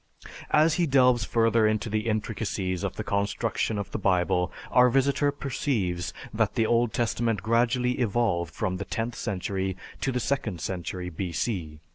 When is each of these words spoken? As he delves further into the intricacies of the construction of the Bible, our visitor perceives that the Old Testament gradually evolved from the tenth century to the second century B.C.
As 0.49 0.73
he 0.81 0.87
delves 0.87 1.25
further 1.25 1.67
into 1.67 1.87
the 1.87 2.07
intricacies 2.07 2.83
of 2.83 2.95
the 2.95 3.03
construction 3.03 3.77
of 3.77 3.91
the 3.91 3.99
Bible, 3.99 4.51
our 4.71 4.89
visitor 4.89 5.31
perceives 5.31 6.11
that 6.33 6.55
the 6.55 6.65
Old 6.65 6.91
Testament 6.91 7.43
gradually 7.43 7.99
evolved 7.99 8.51
from 8.51 8.77
the 8.77 8.85
tenth 8.85 9.13
century 9.15 9.77
to 9.99 10.11
the 10.11 10.19
second 10.19 10.59
century 10.59 11.11
B.C. 11.11 11.81